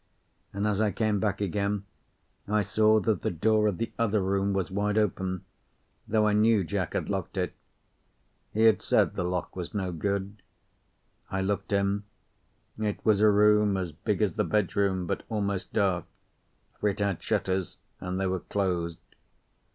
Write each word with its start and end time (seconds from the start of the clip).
And 0.51 0.65
as 0.65 0.81
I 0.81 0.89
came 0.89 1.19
back 1.19 1.41
again 1.41 1.85
I 2.47 2.63
saw 2.63 2.99
that 3.01 3.21
the 3.21 3.29
door 3.29 3.67
of 3.67 3.77
the 3.77 3.91
other 3.99 4.19
room 4.19 4.51
was 4.51 4.71
wide 4.71 4.97
open, 4.97 5.45
though 6.07 6.25
I 6.27 6.33
knew 6.33 6.63
Jack 6.63 6.93
had 6.95 7.07
locked 7.07 7.37
it. 7.37 7.53
He 8.51 8.63
had 8.63 8.81
said 8.81 9.13
the 9.13 9.23
lock 9.23 9.55
was 9.55 9.75
no 9.75 9.91
good. 9.91 10.41
I 11.29 11.41
looked 11.41 11.71
in. 11.71 12.05
It 12.79 13.05
was 13.05 13.21
a 13.21 13.29
room 13.29 13.77
as 13.77 13.91
big 13.91 14.23
as 14.23 14.33
the 14.33 14.43
bedroom, 14.43 15.05
but 15.05 15.21
almost 15.29 15.71
dark, 15.71 16.05
for 16.79 16.89
it 16.89 16.97
had 16.97 17.21
shutters, 17.21 17.77
and 17.99 18.19
they 18.19 18.25
were 18.25 18.39
closed. 18.39 18.97